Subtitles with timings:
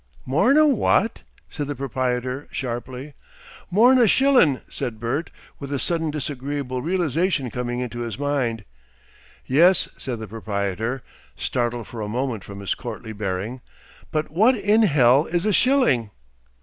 [0.25, 3.13] "Mor'n a WHAT?" said the proprietor, sharply.
[3.69, 8.65] "Mor'n a shillin'," said Bert, with a sudden disagreeable realisation coming into his mind.
[9.45, 11.03] "Yes," said the proprietor,
[11.35, 13.61] startled for a moment from his courtly bearing.
[14.09, 16.09] "But what in hell is a shilling?"